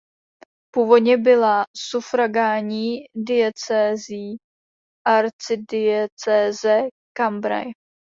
[0.73, 4.37] Původně byla sufragánní diecézí
[5.07, 6.81] arcidiecéze
[7.17, 7.65] Cambrai.